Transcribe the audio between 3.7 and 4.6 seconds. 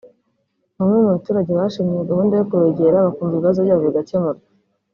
bigakemurwa